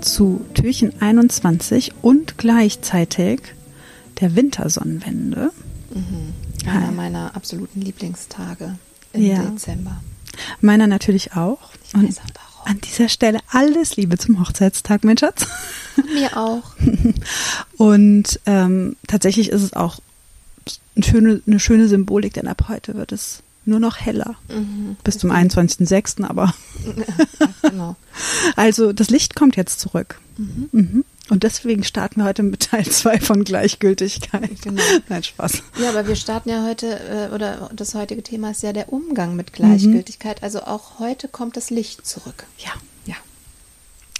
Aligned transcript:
zu 0.00 0.44
Türchen 0.54 1.00
21 1.00 1.92
und 2.02 2.38
gleichzeitig 2.38 3.40
der 4.20 4.36
Wintersonnenwende. 4.36 5.50
Mhm. 5.94 6.68
Einer 6.68 6.92
meiner 6.92 7.36
absoluten 7.36 7.80
Lieblingstage 7.80 8.76
im 9.12 9.22
ja. 9.22 9.42
Dezember. 9.42 10.00
Meiner 10.60 10.86
natürlich 10.86 11.34
auch. 11.34 11.58
Ich 11.86 11.94
und 11.94 12.08
weiß 12.08 12.18
auch 12.18 12.30
warum. 12.34 12.70
An 12.70 12.80
dieser 12.80 13.08
Stelle 13.08 13.38
alles 13.50 13.96
Liebe 13.96 14.18
zum 14.18 14.40
Hochzeitstag, 14.40 15.04
mein 15.04 15.16
Schatz. 15.16 15.46
Mir 16.12 16.36
auch. 16.36 16.74
Und 17.76 18.40
ähm, 18.46 18.96
tatsächlich 19.06 19.48
ist 19.48 19.62
es 19.62 19.72
auch 19.72 20.00
eine 20.94 21.04
schöne, 21.04 21.42
eine 21.46 21.60
schöne 21.60 21.88
Symbolik, 21.88 22.34
denn 22.34 22.46
ab 22.48 22.66
heute 22.68 22.94
wird 22.94 23.12
es 23.12 23.42
nur 23.68 23.80
noch 23.80 23.98
heller. 23.98 24.36
Mhm, 24.48 24.96
bis 25.04 25.18
zum 25.18 25.30
21.06. 25.30 26.24
aber. 26.24 26.54
Ja, 26.84 27.70
genau. 27.70 27.96
Also 28.56 28.92
das 28.92 29.10
Licht 29.10 29.36
kommt 29.36 29.56
jetzt 29.56 29.78
zurück. 29.78 30.20
Mhm. 30.36 30.68
Mhm. 30.72 31.04
Und 31.30 31.42
deswegen 31.42 31.84
starten 31.84 32.20
wir 32.20 32.24
heute 32.24 32.42
mit 32.42 32.70
Teil 32.70 32.86
2 32.86 33.20
von 33.20 33.44
Gleichgültigkeit. 33.44 34.62
Genau. 34.62 34.82
Nein, 35.08 35.22
Spaß. 35.22 35.62
Ja, 35.80 35.90
aber 35.90 36.08
wir 36.08 36.16
starten 36.16 36.48
ja 36.48 36.64
heute, 36.66 36.98
äh, 36.98 37.34
oder 37.34 37.70
das 37.74 37.94
heutige 37.94 38.22
Thema 38.22 38.50
ist 38.50 38.62
ja 38.62 38.72
der 38.72 38.92
Umgang 38.92 39.36
mit 39.36 39.52
Gleichgültigkeit. 39.52 40.42
Also 40.42 40.62
auch 40.62 40.98
heute 40.98 41.28
kommt 41.28 41.56
das 41.56 41.70
Licht 41.70 42.06
zurück. 42.06 42.46
Ja. 42.58 42.72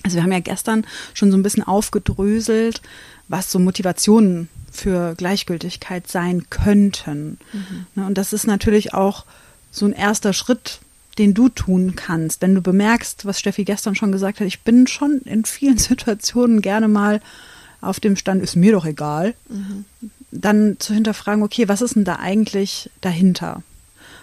Also 0.09 0.17
wir 0.17 0.23
haben 0.23 0.33
ja 0.33 0.41
gestern 0.41 0.87
schon 1.13 1.31
so 1.31 1.37
ein 1.37 1.43
bisschen 1.43 1.63
aufgedröselt, 1.63 2.81
was 3.29 3.53
so 3.53 3.59
Motivationen 3.59 4.49
für 4.73 5.15
Gleichgültigkeit 5.15 6.09
sein 6.09 6.49
könnten. 6.49 7.37
Mhm. 7.53 8.07
Und 8.07 8.17
das 8.17 8.33
ist 8.33 8.47
natürlich 8.47 8.95
auch 8.95 9.27
so 9.71 9.85
ein 9.85 9.93
erster 9.93 10.33
Schritt, 10.33 10.81
den 11.19 11.35
du 11.35 11.51
tun 11.51 11.95
kannst, 11.95 12.41
wenn 12.41 12.55
du 12.55 12.63
bemerkst, 12.63 13.27
was 13.27 13.39
Steffi 13.39 13.65
gestern 13.65 13.95
schon 13.97 14.11
gesagt 14.11 14.41
hat, 14.41 14.47
ich 14.47 14.63
bin 14.63 14.87
schon 14.87 15.21
in 15.27 15.45
vielen 15.45 15.77
Situationen 15.79 16.63
gerne 16.63 16.89
mal 16.89 17.21
auf 17.83 18.01
dem 18.01 18.17
Stand, 18.17 18.43
ist 18.43 18.57
mir 18.57 18.73
doch 18.73 18.87
egal, 18.87 19.35
mhm. 19.51 19.85
dann 20.31 20.77
zu 20.79 20.95
hinterfragen, 20.95 21.43
okay, 21.43 21.69
was 21.69 21.83
ist 21.83 21.97
denn 21.97 22.05
da 22.05 22.17
eigentlich 22.17 22.89
dahinter? 23.03 23.63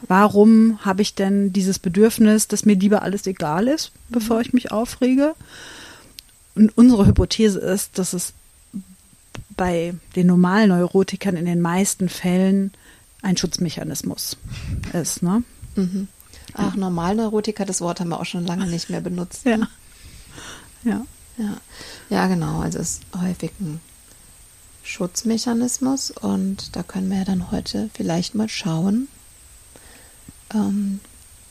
Warum 0.08 0.80
habe 0.84 1.02
ich 1.02 1.16
denn 1.16 1.54
dieses 1.54 1.80
Bedürfnis, 1.80 2.48
dass 2.48 2.66
mir 2.66 2.76
lieber 2.76 3.02
alles 3.02 3.26
egal 3.28 3.68
ist, 3.68 3.92
bevor 4.10 4.42
ich 4.42 4.54
mich 4.54 4.72
aufrege? 4.72 5.36
Und 6.56 6.78
unsere 6.78 7.06
Hypothese 7.06 7.60
ist, 7.60 7.98
dass 7.98 8.14
es 8.14 8.34
bei 9.58 9.94
den 10.16 10.28
normalen 10.28 10.70
Neurotikern 10.70 11.36
in 11.36 11.46
den 11.46 11.62
meisten 11.62 12.10
Fällen 12.10 12.72
ein 13.22 13.38
Schutzmechanismus 13.38 14.38
ist. 14.94 15.24
Ne? 15.24 15.44
Mhm. 15.76 16.08
Ach, 16.54 16.76
Normalneurotiker, 16.76 17.66
das 17.66 17.82
Wort 17.82 18.00
haben 18.00 18.10
wir 18.10 18.20
auch 18.20 18.26
schon 18.26 18.46
lange 18.46 18.68
nicht 18.68 18.90
mehr 18.90 19.02
benutzt. 19.02 19.46
Ne? 19.46 19.68
Ja. 20.84 20.92
ja. 20.92 21.06
Ja. 21.38 21.58
Ja, 22.10 22.28
genau. 22.28 22.60
Also 22.60 22.80
es 22.80 22.92
ist 22.92 23.02
häufig 23.20 23.52
ein 23.60 23.82
Schutzmechanismus 24.84 26.12
und 26.12 26.76
da 26.76 26.84
können 26.84 27.10
wir 27.10 27.20
ja 27.20 27.26
dann 27.26 27.52
heute 27.52 27.90
vielleicht 27.94 28.36
mal 28.36 28.48
schauen, 28.48 29.08
ähm, 30.54 31.00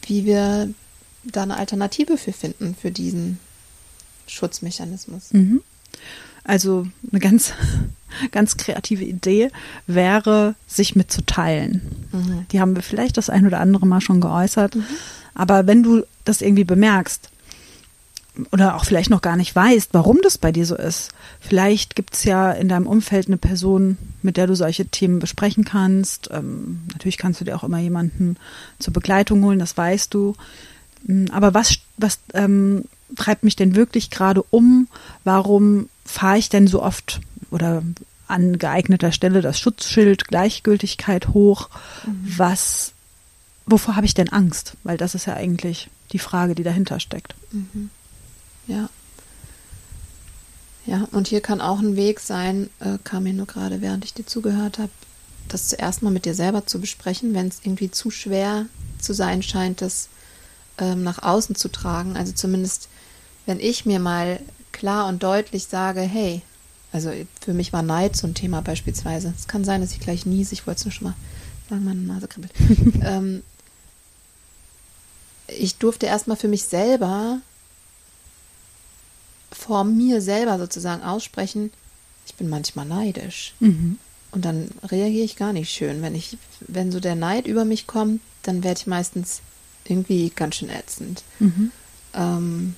wie 0.02 0.24
wir 0.24 0.68
da 1.24 1.42
eine 1.42 1.56
Alternative 1.56 2.18
für 2.18 2.32
finden, 2.32 2.74
für 2.74 2.90
diesen 2.90 3.38
Schutzmechanismus. 4.26 5.32
Mhm. 5.32 5.62
Also 6.44 6.86
eine 7.10 7.20
ganz, 7.20 7.52
ganz 8.30 8.56
kreative 8.56 9.04
Idee 9.04 9.50
wäre, 9.86 10.54
sich 10.66 10.94
mitzuteilen. 10.94 11.80
Mhm. 12.12 12.46
Die 12.52 12.60
haben 12.60 12.76
wir 12.76 12.82
vielleicht 12.82 13.16
das 13.16 13.30
ein 13.30 13.46
oder 13.46 13.60
andere 13.60 13.86
Mal 13.86 14.00
schon 14.00 14.20
geäußert. 14.20 14.74
Mhm. 14.74 14.84
Aber 15.34 15.66
wenn 15.66 15.82
du 15.82 16.04
das 16.24 16.42
irgendwie 16.42 16.64
bemerkst 16.64 17.30
oder 18.50 18.74
auch 18.74 18.84
vielleicht 18.84 19.10
noch 19.10 19.22
gar 19.22 19.36
nicht 19.36 19.54
weißt, 19.54 19.90
warum 19.92 20.18
das 20.22 20.38
bei 20.38 20.50
dir 20.50 20.66
so 20.66 20.76
ist, 20.76 21.12
vielleicht 21.40 21.94
gibt 21.94 22.14
es 22.14 22.24
ja 22.24 22.50
in 22.50 22.68
deinem 22.68 22.86
Umfeld 22.86 23.28
eine 23.28 23.36
Person, 23.36 23.96
mit 24.22 24.36
der 24.36 24.46
du 24.46 24.56
solche 24.56 24.86
Themen 24.86 25.20
besprechen 25.20 25.64
kannst. 25.64 26.30
Ähm, 26.32 26.80
natürlich 26.92 27.16
kannst 27.16 27.40
du 27.40 27.44
dir 27.44 27.56
auch 27.56 27.64
immer 27.64 27.78
jemanden 27.78 28.36
zur 28.78 28.92
Begleitung 28.92 29.44
holen, 29.44 29.60
das 29.60 29.76
weißt 29.76 30.12
du. 30.12 30.34
Hm, 31.06 31.26
aber 31.30 31.54
was, 31.54 31.76
was 31.96 32.18
ähm, 32.32 32.84
treibt 33.14 33.44
mich 33.44 33.56
denn 33.56 33.76
wirklich 33.76 34.10
gerade 34.10 34.42
um? 34.50 34.88
Warum 35.22 35.88
fahre 36.04 36.38
ich 36.38 36.48
denn 36.48 36.66
so 36.66 36.82
oft 36.82 37.20
oder 37.50 37.82
an 38.26 38.58
geeigneter 38.58 39.12
Stelle 39.12 39.42
das 39.42 39.60
Schutzschild 39.60 40.26
Gleichgültigkeit 40.26 41.28
hoch? 41.28 41.68
Mhm. 42.04 42.34
Was, 42.36 42.94
wovor 43.66 43.94
habe 43.94 44.06
ich 44.06 44.14
denn 44.14 44.30
Angst? 44.30 44.74
Weil 44.82 44.96
das 44.96 45.14
ist 45.14 45.26
ja 45.26 45.34
eigentlich 45.34 45.88
die 46.10 46.18
Frage, 46.18 46.56
die 46.56 46.64
dahinter 46.64 46.98
steckt. 46.98 47.36
Mhm. 47.52 47.90
Ja. 48.66 48.88
Ja, 50.86 51.08
und 51.12 51.28
hier 51.28 51.40
kann 51.40 51.60
auch 51.60 51.78
ein 51.78 51.96
Weg 51.96 52.20
sein, 52.20 52.68
äh, 52.80 52.98
kam 53.04 53.22
mir 53.22 53.32
nur 53.32 53.46
gerade, 53.46 53.80
während 53.80 54.04
ich 54.04 54.12
dir 54.12 54.26
zugehört 54.26 54.78
habe, 54.78 54.90
das 55.48 55.68
zuerst 55.68 56.02
mal 56.02 56.10
mit 56.10 56.26
dir 56.26 56.34
selber 56.34 56.66
zu 56.66 56.80
besprechen, 56.80 57.34
wenn 57.34 57.48
es 57.48 57.60
irgendwie 57.62 57.90
zu 57.90 58.10
schwer 58.10 58.66
zu 58.98 59.14
sein 59.14 59.42
scheint, 59.42 59.80
das 59.80 60.08
ähm, 60.78 61.02
nach 61.02 61.22
außen 61.22 61.54
zu 61.54 61.68
tragen. 61.68 62.16
Also 62.16 62.32
zumindest, 62.32 62.88
wenn 63.46 63.60
ich 63.60 63.86
mir 63.86 63.98
mal 63.98 64.40
klar 64.72 65.06
und 65.08 65.22
deutlich 65.22 65.66
sage, 65.66 66.00
hey, 66.00 66.42
also 66.92 67.12
für 67.40 67.54
mich 67.54 67.72
war 67.72 67.82
Neid 67.82 68.16
so 68.16 68.26
ein 68.26 68.34
Thema 68.34 68.60
beispielsweise. 68.60 69.32
Es 69.38 69.48
kann 69.48 69.64
sein, 69.64 69.80
dass 69.80 69.92
ich 69.92 70.00
gleich 70.00 70.26
niese, 70.26 70.52
ich 70.52 70.66
wollte 70.66 70.80
es 70.80 70.84
nur 70.84 70.92
schon 70.92 71.08
mal 71.08 71.14
sagen, 71.68 71.84
meine 71.84 72.00
Nase 72.00 72.28
kribbelt. 72.28 72.52
ähm, 73.02 73.42
ich 75.48 75.76
durfte 75.76 76.06
erstmal 76.06 76.36
für 76.36 76.48
mich 76.48 76.64
selber 76.64 77.40
vor 79.64 79.84
mir 79.84 80.20
selber 80.20 80.58
sozusagen 80.58 81.02
aussprechen, 81.02 81.70
ich 82.26 82.34
bin 82.34 82.48
manchmal 82.48 82.86
neidisch. 82.86 83.54
Mhm. 83.60 83.98
Und 84.30 84.44
dann 84.44 84.68
reagiere 84.82 85.24
ich 85.24 85.36
gar 85.36 85.52
nicht 85.52 85.70
schön. 85.70 86.02
Wenn 86.02 86.14
ich, 86.14 86.36
wenn 86.60 86.92
so 86.92 87.00
der 87.00 87.14
Neid 87.14 87.46
über 87.46 87.64
mich 87.64 87.86
kommt, 87.86 88.20
dann 88.42 88.62
werde 88.62 88.80
ich 88.80 88.86
meistens 88.86 89.40
irgendwie 89.84 90.30
ganz 90.34 90.56
schön 90.56 90.68
ätzend. 90.68 91.22
Mhm. 91.38 91.70
Ähm, 92.14 92.74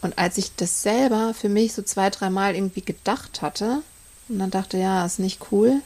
und 0.00 0.16
als 0.16 0.38
ich 0.38 0.54
das 0.56 0.82
selber 0.82 1.34
für 1.34 1.48
mich 1.48 1.74
so 1.74 1.82
zwei, 1.82 2.08
dreimal 2.08 2.54
irgendwie 2.54 2.82
gedacht 2.82 3.42
hatte 3.42 3.82
und 4.28 4.38
dann 4.38 4.50
dachte, 4.50 4.78
ja, 4.78 5.04
ist 5.04 5.18
nicht 5.18 5.52
cool, 5.52 5.82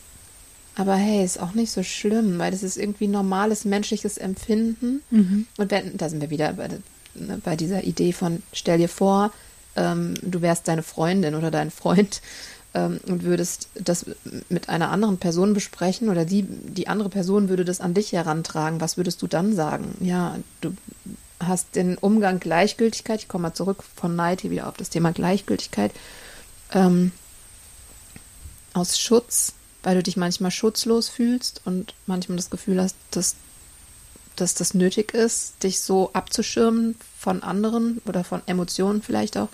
aber 0.76 0.94
hey, 0.94 1.24
ist 1.24 1.40
auch 1.40 1.54
nicht 1.54 1.72
so 1.72 1.82
schlimm, 1.82 2.38
weil 2.38 2.52
das 2.52 2.62
ist 2.62 2.76
irgendwie 2.76 3.08
normales 3.08 3.64
menschliches 3.64 4.18
Empfinden. 4.18 5.02
Mhm. 5.10 5.46
Und 5.56 5.70
wenn, 5.70 5.96
da 5.96 6.08
sind 6.08 6.20
wir 6.20 6.30
wieder 6.30 6.52
bei, 6.52 6.68
ne, 7.14 7.40
bei, 7.42 7.56
dieser 7.56 7.84
Idee 7.84 8.12
von, 8.12 8.42
stell 8.52 8.78
dir 8.78 8.88
vor, 8.88 9.32
ähm, 9.76 10.14
du 10.22 10.42
wärst 10.42 10.68
deine 10.68 10.82
Freundin 10.82 11.34
oder 11.34 11.50
dein 11.50 11.70
Freund 11.70 12.20
ähm, 12.74 13.00
und 13.06 13.22
würdest 13.22 13.68
das 13.74 14.06
mit 14.48 14.68
einer 14.68 14.90
anderen 14.90 15.18
Person 15.18 15.54
besprechen 15.54 16.08
oder 16.08 16.24
die, 16.24 16.42
die 16.42 16.88
andere 16.88 17.08
Person 17.08 17.48
würde 17.48 17.64
das 17.64 17.80
an 17.80 17.94
dich 17.94 18.12
herantragen. 18.12 18.80
Was 18.80 18.96
würdest 18.96 19.22
du 19.22 19.26
dann 19.26 19.54
sagen? 19.54 19.96
Ja, 20.00 20.36
du 20.60 20.74
hast 21.40 21.76
den 21.76 21.96
Umgang 21.96 22.40
Gleichgültigkeit, 22.40 23.20
ich 23.20 23.28
komme 23.28 23.42
mal 23.42 23.54
zurück 23.54 23.84
von 23.96 24.16
Neid 24.16 24.40
hier 24.40 24.50
wieder 24.50 24.68
auf 24.68 24.76
das 24.76 24.90
Thema 24.90 25.12
Gleichgültigkeit, 25.12 25.92
ähm, 26.72 27.12
aus 28.72 28.98
Schutz, 28.98 29.54
weil 29.82 29.96
du 29.96 30.02
dich 30.02 30.16
manchmal 30.16 30.50
schutzlos 30.50 31.08
fühlst 31.08 31.60
und 31.64 31.94
manchmal 32.06 32.36
das 32.36 32.50
Gefühl 32.50 32.82
hast, 32.82 32.96
dass, 33.10 33.36
dass 34.36 34.54
das 34.54 34.74
nötig 34.74 35.14
ist, 35.14 35.62
dich 35.62 35.80
so 35.80 36.10
abzuschirmen 36.12 36.96
von 37.18 37.42
anderen 37.42 38.00
oder 38.06 38.24
von 38.24 38.42
Emotionen 38.46 39.02
vielleicht 39.02 39.36
auch, 39.36 39.48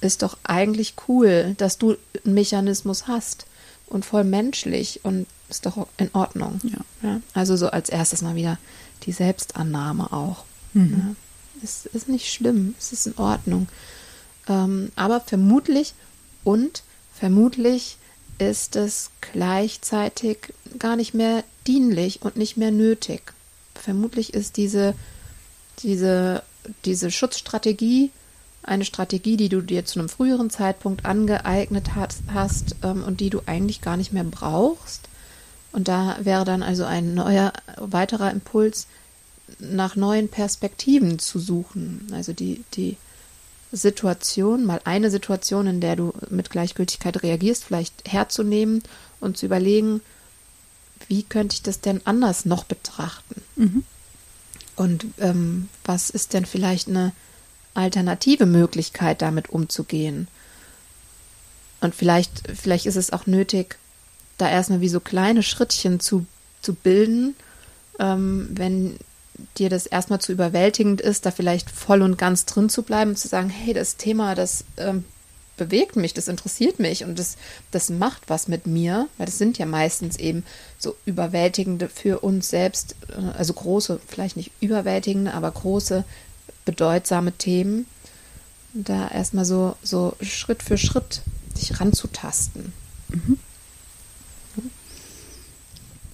ist 0.00 0.22
doch 0.22 0.36
eigentlich 0.44 0.94
cool, 1.08 1.54
dass 1.56 1.78
du 1.78 1.96
einen 2.24 2.34
Mechanismus 2.34 3.06
hast 3.06 3.46
und 3.86 4.04
voll 4.04 4.24
menschlich 4.24 5.00
und 5.02 5.26
ist 5.48 5.66
doch 5.66 5.86
in 5.96 6.10
Ordnung. 6.12 6.60
Ja. 6.64 7.08
ja. 7.08 7.20
Also 7.32 7.56
so 7.56 7.68
als 7.68 7.88
erstes 7.88 8.22
mal 8.22 8.34
wieder 8.34 8.58
die 9.04 9.12
Selbstannahme 9.12 10.12
auch. 10.12 10.44
Mhm. 10.72 10.90
Ja. 10.98 11.14
Es 11.62 11.86
ist 11.86 12.08
nicht 12.08 12.32
schlimm, 12.32 12.74
es 12.78 12.92
ist 12.92 13.06
in 13.06 13.16
Ordnung. 13.16 13.68
Ähm, 14.48 14.92
aber 14.96 15.20
vermutlich 15.20 15.94
und 16.42 16.82
vermutlich 17.12 17.96
ist 18.38 18.76
es 18.76 19.10
gleichzeitig 19.32 20.52
gar 20.78 20.96
nicht 20.96 21.14
mehr 21.14 21.44
dienlich 21.66 22.22
und 22.22 22.36
nicht 22.36 22.56
mehr 22.56 22.70
nötig. 22.70 23.32
Vermutlich 23.74 24.34
ist 24.34 24.56
diese, 24.56 24.94
diese, 25.80 26.42
diese 26.84 27.10
Schutzstrategie 27.10 28.10
eine 28.62 28.84
Strategie, 28.84 29.36
die 29.36 29.48
du 29.48 29.60
dir 29.60 29.84
zu 29.84 29.98
einem 29.98 30.08
früheren 30.08 30.50
Zeitpunkt 30.50 31.04
angeeignet 31.04 31.94
hast, 31.94 32.22
hast 32.32 32.76
ähm, 32.82 33.04
und 33.04 33.20
die 33.20 33.30
du 33.30 33.42
eigentlich 33.46 33.80
gar 33.82 33.96
nicht 33.96 34.12
mehr 34.12 34.24
brauchst. 34.24 35.08
Und 35.72 35.88
da 35.88 36.16
wäre 36.20 36.44
dann 36.44 36.62
also 36.62 36.84
ein 36.84 37.14
neuer, 37.14 37.52
weiterer 37.76 38.30
Impuls, 38.30 38.86
nach 39.58 39.96
neuen 39.96 40.28
Perspektiven 40.28 41.18
zu 41.18 41.38
suchen. 41.38 42.08
Also 42.12 42.32
die, 42.32 42.64
die 42.74 42.96
Situation, 43.74 44.64
mal 44.64 44.80
eine 44.84 45.10
Situation, 45.10 45.66
in 45.66 45.80
der 45.80 45.96
du 45.96 46.14
mit 46.30 46.50
Gleichgültigkeit 46.50 47.22
reagierst, 47.22 47.64
vielleicht 47.64 48.10
herzunehmen 48.10 48.82
und 49.20 49.36
zu 49.36 49.46
überlegen, 49.46 50.00
wie 51.08 51.24
könnte 51.24 51.54
ich 51.54 51.62
das 51.62 51.80
denn 51.80 52.00
anders 52.04 52.44
noch 52.44 52.64
betrachten? 52.64 53.42
Mhm. 53.56 53.84
Und 54.76 55.06
ähm, 55.18 55.68
was 55.84 56.10
ist 56.10 56.34
denn 56.34 56.46
vielleicht 56.46 56.88
eine 56.88 57.12
alternative 57.74 58.46
Möglichkeit, 58.46 59.22
damit 59.22 59.50
umzugehen? 59.50 60.28
Und 61.80 61.94
vielleicht, 61.94 62.44
vielleicht 62.54 62.86
ist 62.86 62.96
es 62.96 63.12
auch 63.12 63.26
nötig, 63.26 63.76
da 64.38 64.48
erstmal 64.48 64.80
wie 64.80 64.88
so 64.88 65.00
kleine 65.00 65.42
Schrittchen 65.42 66.00
zu, 66.00 66.26
zu 66.62 66.74
bilden, 66.74 67.34
ähm, 67.98 68.48
wenn 68.52 68.98
dir 69.58 69.68
das 69.68 69.86
erstmal 69.86 70.20
zu 70.20 70.32
überwältigend 70.32 71.00
ist, 71.00 71.26
da 71.26 71.30
vielleicht 71.30 71.70
voll 71.70 72.02
und 72.02 72.18
ganz 72.18 72.46
drin 72.46 72.68
zu 72.68 72.82
bleiben 72.82 73.10
und 73.10 73.16
zu 73.16 73.28
sagen, 73.28 73.50
hey, 73.50 73.74
das 73.74 73.96
Thema, 73.96 74.34
das 74.34 74.64
ähm, 74.76 75.04
bewegt 75.56 75.96
mich, 75.96 76.14
das 76.14 76.28
interessiert 76.28 76.78
mich 76.78 77.04
und 77.04 77.18
das, 77.18 77.36
das 77.70 77.90
macht 77.90 78.22
was 78.28 78.48
mit 78.48 78.66
mir, 78.66 79.08
weil 79.18 79.26
das 79.26 79.38
sind 79.38 79.58
ja 79.58 79.66
meistens 79.66 80.16
eben 80.16 80.44
so 80.78 80.96
überwältigende 81.04 81.88
für 81.88 82.20
uns 82.20 82.48
selbst, 82.48 82.96
äh, 83.10 83.36
also 83.36 83.52
große, 83.52 84.00
vielleicht 84.06 84.36
nicht 84.36 84.50
überwältigende, 84.60 85.34
aber 85.34 85.50
große, 85.50 86.04
bedeutsame 86.64 87.32
Themen. 87.32 87.86
Und 88.74 88.88
da 88.88 89.08
erstmal 89.08 89.44
so, 89.44 89.76
so 89.82 90.16
Schritt 90.20 90.62
für 90.62 90.78
Schritt 90.78 91.22
sich 91.54 91.80
ranzutasten. 91.80 92.72
Mhm. 93.08 93.38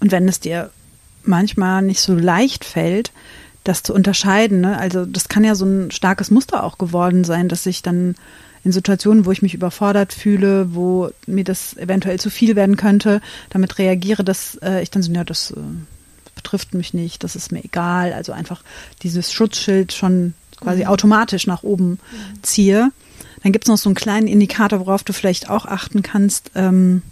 Und 0.00 0.12
wenn 0.12 0.28
es 0.28 0.40
dir 0.40 0.70
manchmal 1.24 1.82
nicht 1.82 2.00
so 2.00 2.14
leicht 2.14 2.64
fällt, 2.64 3.12
das 3.64 3.82
zu 3.82 3.94
unterscheiden, 3.94 4.60
ne? 4.60 4.78
also 4.78 5.04
das 5.04 5.28
kann 5.28 5.44
ja 5.44 5.54
so 5.54 5.66
ein 5.66 5.90
starkes 5.90 6.30
Muster 6.30 6.64
auch 6.64 6.78
geworden 6.78 7.24
sein, 7.24 7.48
dass 7.48 7.66
ich 7.66 7.82
dann 7.82 8.14
in 8.64 8.72
Situationen, 8.72 9.24
wo 9.24 9.32
ich 9.32 9.42
mich 9.42 9.54
überfordert 9.54 10.12
fühle, 10.12 10.74
wo 10.74 11.10
mir 11.26 11.44
das 11.44 11.76
eventuell 11.76 12.20
zu 12.20 12.30
viel 12.30 12.56
werden 12.56 12.76
könnte, 12.76 13.20
damit 13.48 13.78
reagiere, 13.78 14.22
dass 14.24 14.56
äh, 14.56 14.82
ich 14.82 14.90
dann 14.90 15.02
so, 15.02 15.12
ja, 15.12 15.24
das 15.24 15.52
äh, 15.52 15.56
betrifft 16.34 16.74
mich 16.74 16.92
nicht, 16.94 17.24
das 17.24 17.36
ist 17.36 17.52
mir 17.52 17.64
egal. 17.64 18.12
Also 18.12 18.32
einfach 18.32 18.62
dieses 19.02 19.32
Schutzschild 19.32 19.92
schon 19.92 20.34
quasi 20.58 20.82
mhm. 20.82 20.88
automatisch 20.88 21.46
nach 21.46 21.62
oben 21.62 21.90
mhm. 21.90 22.42
ziehe. 22.42 22.90
Dann 23.42 23.52
gibt 23.52 23.64
es 23.64 23.68
noch 23.68 23.78
so 23.78 23.88
einen 23.88 23.94
kleinen 23.94 24.26
Indikator, 24.26 24.80
worauf 24.80 25.02
du 25.02 25.12
vielleicht 25.12 25.48
auch 25.48 25.64
achten 25.64 26.02
kannst. 26.02 26.50
Ähm, 26.54 27.02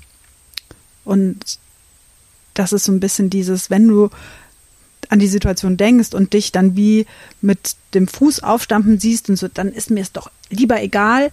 und 1.04 1.58
das 2.58 2.72
ist 2.72 2.84
so 2.84 2.92
ein 2.92 3.00
bisschen 3.00 3.30
dieses, 3.30 3.70
wenn 3.70 3.86
du 3.86 4.10
an 5.08 5.20
die 5.20 5.28
Situation 5.28 5.76
denkst 5.76 6.12
und 6.12 6.32
dich 6.32 6.52
dann 6.52 6.76
wie 6.76 7.06
mit 7.40 7.76
dem 7.94 8.08
Fuß 8.08 8.42
aufstampfen 8.42 8.98
siehst 8.98 9.30
und 9.30 9.36
so, 9.36 9.48
dann 9.48 9.72
ist 9.72 9.90
mir 9.90 10.00
es 10.00 10.12
doch 10.12 10.30
lieber 10.50 10.82
egal. 10.82 11.30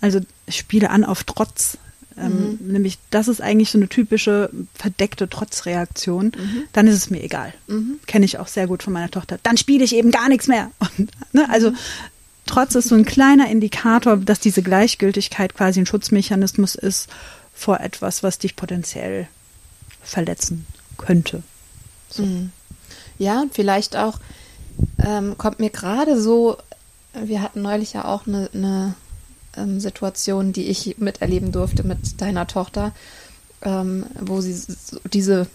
Also 0.00 0.20
spiele 0.48 0.90
an 0.90 1.04
auf 1.04 1.24
Trotz. 1.24 1.78
Ähm, 2.16 2.58
mhm. 2.60 2.72
Nämlich, 2.72 2.98
das 3.10 3.28
ist 3.28 3.40
eigentlich 3.40 3.70
so 3.70 3.78
eine 3.78 3.88
typische 3.88 4.50
verdeckte 4.74 5.28
Trotzreaktion. 5.28 6.26
Mhm. 6.26 6.62
Dann 6.72 6.86
ist 6.86 6.94
es 6.94 7.10
mir 7.10 7.22
egal. 7.22 7.52
Mhm. 7.66 7.98
Kenne 8.06 8.24
ich 8.24 8.38
auch 8.38 8.48
sehr 8.48 8.66
gut 8.66 8.82
von 8.82 8.92
meiner 8.92 9.10
Tochter. 9.10 9.38
Dann 9.42 9.56
spiele 9.56 9.84
ich 9.84 9.94
eben 9.94 10.10
gar 10.10 10.28
nichts 10.28 10.46
mehr. 10.46 10.70
Und, 10.78 11.10
ne, 11.32 11.48
also 11.50 11.72
Trotz 12.46 12.74
ist 12.74 12.88
so 12.88 12.94
ein 12.94 13.04
kleiner 13.04 13.48
Indikator, 13.48 14.16
dass 14.16 14.40
diese 14.40 14.62
Gleichgültigkeit 14.62 15.54
quasi 15.54 15.80
ein 15.80 15.86
Schutzmechanismus 15.86 16.74
ist 16.76 17.08
vor 17.52 17.80
etwas, 17.80 18.22
was 18.22 18.38
dich 18.38 18.56
potenziell 18.56 19.28
verletzen 20.02 20.66
könnte. 20.96 21.42
So. 22.08 22.24
Mhm. 22.24 22.52
Ja, 23.18 23.42
und 23.42 23.54
vielleicht 23.54 23.96
auch 23.96 24.18
ähm, 25.04 25.36
kommt 25.38 25.60
mir 25.60 25.70
gerade 25.70 26.20
so, 26.20 26.56
wir 27.14 27.42
hatten 27.42 27.62
neulich 27.62 27.92
ja 27.92 28.04
auch 28.04 28.26
eine, 28.26 28.48
eine 28.54 28.94
ähm, 29.56 29.80
Situation, 29.80 30.52
die 30.52 30.66
ich 30.66 30.98
miterleben 30.98 31.52
durfte 31.52 31.82
mit 31.82 32.20
deiner 32.20 32.46
Tochter, 32.46 32.92
ähm, 33.62 34.06
wo 34.18 34.40
sie 34.40 34.56
diese 35.12 35.46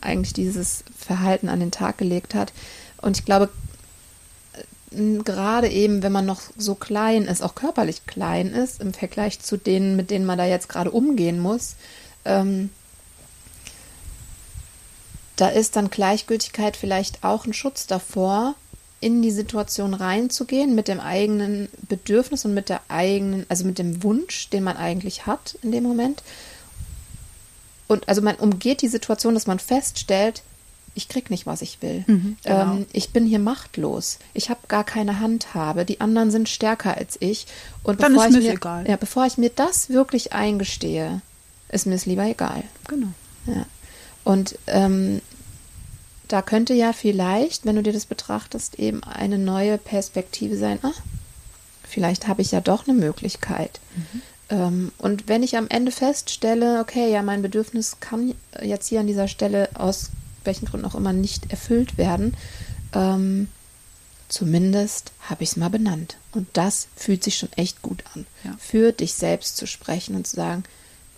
eigentlich 0.00 0.32
dieses 0.32 0.84
Verhalten 0.96 1.48
an 1.48 1.60
den 1.60 1.70
Tag 1.70 1.98
gelegt 1.98 2.34
hat. 2.34 2.52
Und 3.00 3.18
ich 3.18 3.24
glaube, 3.24 3.48
äh, 4.92 5.18
gerade 5.22 5.68
eben, 5.68 6.02
wenn 6.02 6.12
man 6.12 6.26
noch 6.26 6.42
so 6.56 6.74
klein 6.74 7.24
ist, 7.24 7.42
auch 7.42 7.54
körperlich 7.54 8.06
klein 8.06 8.48
ist, 8.48 8.80
im 8.80 8.92
Vergleich 8.92 9.40
zu 9.40 9.56
denen, 9.56 9.96
mit 9.96 10.10
denen 10.10 10.26
man 10.26 10.38
da 10.38 10.44
jetzt 10.44 10.68
gerade 10.68 10.90
umgehen 10.90 11.40
muss, 11.40 11.74
ähm, 12.24 12.70
da 15.40 15.48
ist 15.48 15.76
dann 15.76 15.90
Gleichgültigkeit 15.90 16.76
vielleicht 16.76 17.24
auch 17.24 17.46
ein 17.46 17.52
Schutz 17.52 17.86
davor, 17.86 18.54
in 19.00 19.22
die 19.22 19.30
Situation 19.30 19.94
reinzugehen 19.94 20.74
mit 20.74 20.88
dem 20.88 20.98
eigenen 20.98 21.68
Bedürfnis 21.88 22.44
und 22.44 22.54
mit 22.54 22.68
der 22.68 22.80
eigenen, 22.88 23.46
also 23.48 23.64
mit 23.64 23.78
dem 23.78 24.02
Wunsch, 24.02 24.50
den 24.50 24.64
man 24.64 24.76
eigentlich 24.76 25.26
hat 25.26 25.56
in 25.62 25.70
dem 25.70 25.84
Moment. 25.84 26.24
Und 27.86 28.08
also 28.08 28.20
man 28.22 28.34
umgeht 28.34 28.82
die 28.82 28.88
Situation, 28.88 29.34
dass 29.34 29.46
man 29.46 29.60
feststellt, 29.60 30.42
ich 30.94 31.08
krieg 31.08 31.30
nicht, 31.30 31.46
was 31.46 31.62
ich 31.62 31.80
will. 31.80 32.04
Mhm, 32.08 32.36
genau. 32.42 32.60
ähm, 32.60 32.86
ich 32.92 33.10
bin 33.10 33.24
hier 33.24 33.38
machtlos. 33.38 34.18
Ich 34.34 34.50
habe 34.50 34.60
gar 34.66 34.82
keine 34.82 35.20
Handhabe. 35.20 35.84
Die 35.84 36.00
anderen 36.00 36.32
sind 36.32 36.48
stärker 36.48 36.96
als 36.96 37.16
ich. 37.20 37.46
Und 37.84 38.02
Dann 38.02 38.14
bevor 38.14 38.26
ist 38.26 38.36
ich 38.36 38.42
mir, 38.42 38.54
egal. 38.54 38.88
Ja, 38.88 38.96
bevor 38.96 39.24
ich 39.26 39.38
mir 39.38 39.50
das 39.50 39.90
wirklich 39.90 40.32
eingestehe, 40.32 41.22
ist 41.68 41.86
mir 41.86 41.94
es 41.94 42.04
lieber 42.04 42.24
egal. 42.24 42.64
Genau. 42.88 43.08
Und 44.28 44.58
ähm, 44.66 45.22
da 46.28 46.42
könnte 46.42 46.74
ja 46.74 46.92
vielleicht, 46.92 47.64
wenn 47.64 47.76
du 47.76 47.82
dir 47.82 47.94
das 47.94 48.04
betrachtest, 48.04 48.78
eben 48.78 49.02
eine 49.02 49.38
neue 49.38 49.78
Perspektive 49.78 50.58
sein. 50.58 50.78
Ah, 50.82 50.92
vielleicht 51.82 52.28
habe 52.28 52.42
ich 52.42 52.52
ja 52.52 52.60
doch 52.60 52.86
eine 52.86 52.94
Möglichkeit. 52.94 53.80
Mhm. 53.96 54.22
Ähm, 54.50 54.92
und 54.98 55.28
wenn 55.28 55.42
ich 55.42 55.56
am 55.56 55.66
Ende 55.70 55.92
feststelle, 55.92 56.80
okay, 56.82 57.10
ja, 57.10 57.22
mein 57.22 57.40
Bedürfnis 57.40 58.00
kann 58.00 58.34
jetzt 58.60 58.88
hier 58.88 59.00
an 59.00 59.06
dieser 59.06 59.28
Stelle 59.28 59.70
aus 59.72 60.10
welchen 60.44 60.66
Gründen 60.66 60.84
auch 60.84 60.94
immer 60.94 61.14
nicht 61.14 61.50
erfüllt 61.50 61.96
werden, 61.96 62.36
ähm, 62.92 63.48
zumindest 64.28 65.12
habe 65.22 65.42
ich 65.42 65.52
es 65.52 65.56
mal 65.56 65.70
benannt. 65.70 66.18
Und 66.32 66.48
das 66.52 66.88
fühlt 66.96 67.24
sich 67.24 67.38
schon 67.38 67.52
echt 67.56 67.80
gut 67.80 68.04
an. 68.12 68.26
Ja. 68.44 68.54
Für 68.58 68.92
dich 68.92 69.14
selbst 69.14 69.56
zu 69.56 69.66
sprechen 69.66 70.16
und 70.16 70.26
zu 70.26 70.36
sagen, 70.36 70.64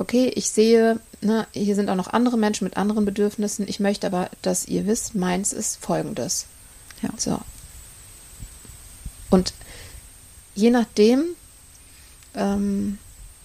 okay, 0.01 0.33
ich 0.35 0.51
sehe, 0.51 0.99
ne, 1.21 1.47
hier 1.53 1.75
sind 1.75 1.91
auch 1.91 1.95
noch 1.95 2.09
andere 2.09 2.39
Menschen 2.39 2.65
mit 2.65 2.79
anderen 2.79 3.05
Bedürfnissen. 3.05 3.69
Ich 3.69 3.81
möchte 3.81 4.07
aber, 4.07 4.31
dass 4.41 4.67
ihr 4.67 4.87
wisst, 4.87 5.15
meins 5.15 5.53
ist 5.53 5.77
folgendes. 5.77 6.47
Ja. 7.03 7.11
So. 7.19 7.39
Und 9.29 9.53
je 10.55 10.71
nachdem, 10.71 11.25
ähm, 12.35 12.99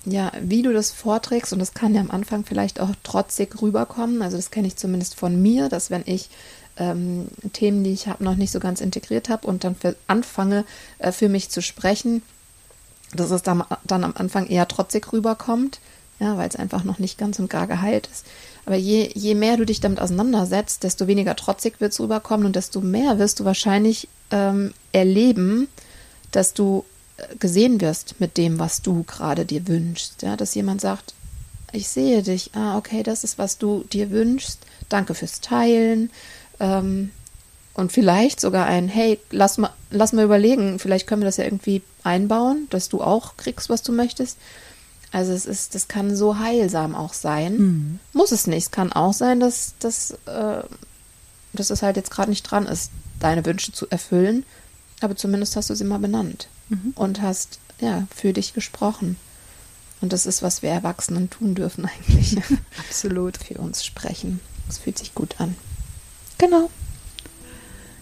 ja, 0.05 0.31
wie 0.39 0.61
du 0.61 0.71
das 0.71 0.91
vorträgst, 0.91 1.51
und 1.51 1.59
das 1.59 1.73
kann 1.73 1.93
ja 1.93 1.99
am 1.99 2.11
Anfang 2.11 2.45
vielleicht 2.45 2.79
auch 2.79 2.91
trotzig 3.03 3.61
rüberkommen, 3.61 4.21
also 4.21 4.37
das 4.37 4.49
kenne 4.49 4.67
ich 4.67 4.77
zumindest 4.77 5.15
von 5.15 5.41
mir, 5.41 5.67
dass 5.67 5.89
wenn 5.89 6.03
ich 6.05 6.29
ähm, 6.77 7.27
Themen, 7.51 7.83
die 7.83 7.91
ich 7.91 8.07
habe, 8.07 8.23
noch 8.23 8.35
nicht 8.35 8.51
so 8.51 8.61
ganz 8.61 8.79
integriert 8.79 9.27
habe 9.27 9.45
und 9.45 9.65
dann 9.65 9.75
für, 9.75 9.97
anfange, 10.07 10.63
äh, 10.99 11.11
für 11.11 11.27
mich 11.27 11.49
zu 11.49 11.61
sprechen, 11.61 12.21
dass 13.13 13.31
es 13.31 13.41
dann, 13.41 13.63
dann 13.83 14.05
am 14.05 14.13
Anfang 14.15 14.47
eher 14.47 14.67
trotzig 14.69 15.11
rüberkommt 15.11 15.79
ja, 16.19 16.37
weil 16.37 16.47
es 16.47 16.55
einfach 16.55 16.83
noch 16.83 16.99
nicht 16.99 17.17
ganz 17.17 17.39
und 17.39 17.49
gar 17.49 17.67
geheilt 17.67 18.09
ist. 18.11 18.25
Aber 18.65 18.75
je, 18.75 19.11
je 19.13 19.35
mehr 19.35 19.57
du 19.57 19.65
dich 19.65 19.79
damit 19.79 19.99
auseinandersetzt, 19.99 20.83
desto 20.83 21.07
weniger 21.07 21.35
trotzig 21.35 21.79
wird 21.79 21.93
es 21.93 21.99
rüberkommen 21.99 22.45
und 22.45 22.55
desto 22.55 22.81
mehr 22.81 23.19
wirst 23.19 23.39
du 23.39 23.45
wahrscheinlich 23.45 24.07
ähm, 24.31 24.73
erleben, 24.91 25.67
dass 26.31 26.53
du 26.53 26.83
äh, 27.17 27.35
gesehen 27.37 27.79
wirst 27.81 28.15
mit 28.19 28.37
dem, 28.37 28.57
was 28.57 28.81
du 28.81 29.03
gerade 29.03 29.45
dir 29.45 29.67
wünschst. 29.67 30.23
Ja, 30.23 30.35
dass 30.35 30.55
jemand 30.55 30.81
sagt, 30.81 31.13
ich 31.71 31.87
sehe 31.89 32.23
dich, 32.23 32.51
ah, 32.55 32.77
okay, 32.77 33.03
das 33.03 33.23
ist, 33.23 33.37
was 33.37 33.57
du 33.57 33.83
dir 33.91 34.09
wünschst. 34.09 34.59
Danke 34.89 35.13
fürs 35.13 35.41
Teilen. 35.41 36.09
Ähm, 36.59 37.11
und 37.73 37.91
vielleicht 37.91 38.39
sogar 38.39 38.65
ein, 38.65 38.87
hey, 38.87 39.19
lass 39.31 39.57
mal, 39.57 39.71
lass 39.91 40.13
mal 40.13 40.23
überlegen, 40.23 40.79
vielleicht 40.79 41.07
können 41.07 41.21
wir 41.21 41.27
das 41.27 41.37
ja 41.37 41.43
irgendwie 41.43 41.81
einbauen, 42.03 42.67
dass 42.69 42.87
du 42.87 43.01
auch 43.01 43.35
kriegst, 43.35 43.69
was 43.69 43.83
du 43.83 43.91
möchtest. 43.91 44.37
Also 45.11 45.31
es 45.31 45.45
ist, 45.45 45.75
das 45.75 45.87
kann 45.87 46.15
so 46.15 46.39
heilsam 46.39 46.95
auch 46.95 47.13
sein. 47.13 47.57
Mhm. 47.57 47.99
Muss 48.13 48.31
es 48.31 48.47
nicht. 48.47 48.65
Es 48.65 48.71
kann 48.71 48.91
auch 48.91 49.13
sein, 49.13 49.39
dass, 49.39 49.73
dass, 49.79 50.11
äh, 50.25 50.63
dass 51.53 51.69
es 51.69 51.81
halt 51.81 51.95
jetzt 51.95 52.11
gerade 52.11 52.29
nicht 52.29 52.43
dran 52.43 52.65
ist, 52.65 52.91
deine 53.19 53.45
Wünsche 53.45 53.71
zu 53.71 53.89
erfüllen. 53.89 54.45
Aber 55.01 55.15
zumindest 55.15 55.55
hast 55.55 55.69
du 55.69 55.75
sie 55.75 55.83
mal 55.83 55.99
benannt 55.99 56.47
mhm. 56.69 56.93
und 56.95 57.21
hast 57.21 57.59
ja 57.79 58.07
für 58.13 58.33
dich 58.33 58.53
gesprochen. 58.53 59.17
Und 60.01 60.13
das 60.13 60.25
ist, 60.25 60.43
was 60.43 60.61
wir 60.61 60.69
Erwachsenen 60.69 61.29
tun 61.29 61.55
dürfen 61.55 61.85
eigentlich. 61.85 62.37
Absolut. 62.79 63.37
Für 63.37 63.55
uns 63.55 63.85
sprechen. 63.85 64.39
Es 64.67 64.77
fühlt 64.77 64.97
sich 64.97 65.15
gut 65.15 65.39
an. 65.39 65.55
Genau. 66.37 66.69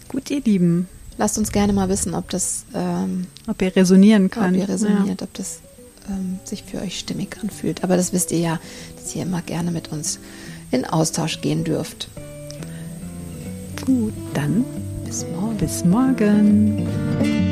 Gut, 0.08 0.30
ihr 0.30 0.40
Lieben. 0.40 0.88
lasst 1.18 1.38
uns 1.38 1.52
gerne 1.52 1.72
mal 1.72 1.88
wissen, 1.88 2.14
ob 2.14 2.30
das, 2.30 2.64
ähm, 2.74 3.26
ob 3.46 3.60
ihr 3.62 3.74
resonieren 3.74 4.30
könnt. 4.30 4.54
Ob 4.54 4.62
ihr 4.62 4.68
resoniert, 4.68 5.20
ja. 5.20 5.26
ob 5.26 5.34
das 5.34 5.60
ähm, 6.08 6.38
sich 6.44 6.64
für 6.64 6.80
euch 6.80 6.98
stimmig 6.98 7.36
anfühlt. 7.42 7.84
Aber 7.84 7.96
das 7.96 8.12
wisst 8.12 8.32
ihr 8.32 8.38
ja, 8.38 8.60
dass 8.96 9.14
ihr 9.14 9.22
immer 9.22 9.42
gerne 9.42 9.70
mit 9.70 9.92
uns 9.92 10.18
in 10.70 10.84
Austausch 10.84 11.40
gehen 11.40 11.64
dürft. 11.64 12.08
Gut, 13.84 14.14
dann 14.32 14.64
bis 15.04 15.24
morgen. 15.26 15.56
Bis 15.58 15.84
morgen. 15.84 17.43